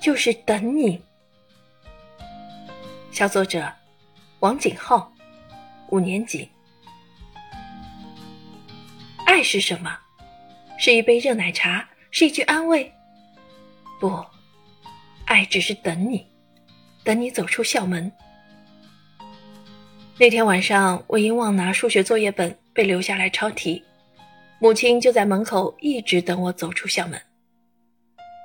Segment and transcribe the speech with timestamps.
[0.00, 1.00] 就是等你。
[3.10, 3.70] 小作者
[4.40, 5.12] 王景浩，
[5.88, 6.48] 五年级。
[9.26, 9.98] 爱是什么？
[10.78, 11.86] 是一杯热奶茶？
[12.10, 12.90] 是一句安慰？
[14.00, 14.24] 不，
[15.26, 16.26] 爱只是等你，
[17.04, 18.10] 等你走出校门。
[20.18, 23.82] 那天晚上，我因忘拿数学作业本被留下来抄题，
[24.60, 27.20] 母亲就在门口一直等我走出校门。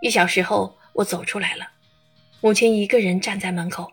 [0.00, 1.68] 一小时后，我走出来了，
[2.40, 3.92] 母亲一个人站在门口，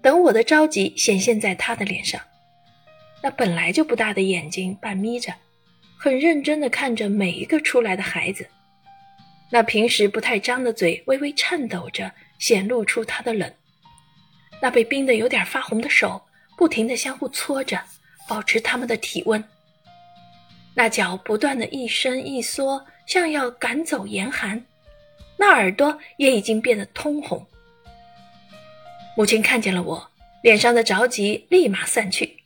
[0.00, 2.20] 等我的着急显现在她的脸上，
[3.22, 5.34] 那本来就不大的眼睛半眯着，
[5.98, 8.48] 很认真地看着每一个出来的孩子，
[9.50, 13.52] 那平时不太张的嘴微微颤抖着，显露出她的冷，
[14.60, 16.22] 那被冰得有点发红的手。
[16.56, 17.80] 不停地相互搓着，
[18.26, 19.44] 保持他们的体温。
[20.74, 24.60] 那脚不断的一伸一缩，像要赶走严寒。
[25.38, 27.46] 那耳朵也已经变得通红。
[29.16, 30.10] 母亲看见了我，
[30.42, 32.36] 脸上的着急立马散去，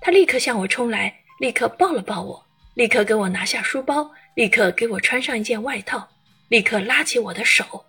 [0.00, 6.08] 她立刻向我冲来，立刻抱了抱我，立刻给我拿下书包，立刻给我穿上一件外套，
[6.48, 7.84] 立刻拉起我的手。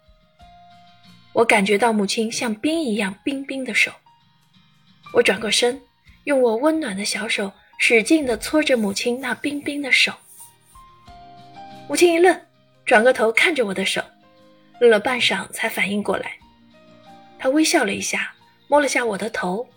[1.33, 3.91] 我感觉到母亲像冰一样冰冰的手。
[5.13, 5.81] 我转过身，
[6.25, 10.11] 用我温暖的小手使劲地搓着母亲那冰冰的手。
[11.87, 12.39] 母亲一愣，
[12.85, 14.02] 转过头看着我的手，
[14.80, 16.31] 愣了半晌才反应过来。
[17.38, 18.33] 他微笑了一下，
[18.67, 19.67] 摸了下我的头，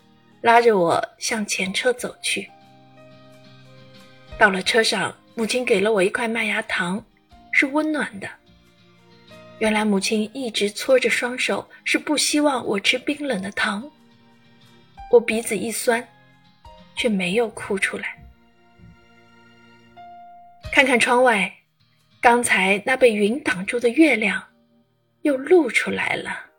[0.41, 2.49] 拉着我向前车走去。
[4.37, 7.03] 到了车上，母亲给了我一块麦芽糖，
[7.51, 8.27] 是温暖的。
[9.59, 13.89] 原来母亲一直搓着双手，是不希望我吃冰冷的糖。
[15.09, 16.05] 我鼻子一酸，
[16.95, 18.17] 却没有哭出来。
[20.71, 21.53] 看看窗外，
[22.19, 24.43] 刚才那被云挡住的月亮，
[25.23, 26.52] 又露出来了。